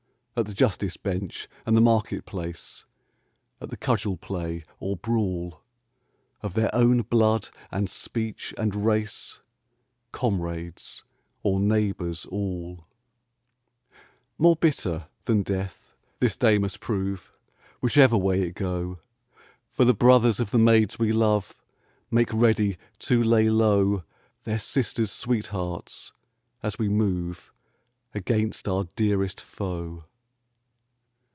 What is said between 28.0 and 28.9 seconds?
Against our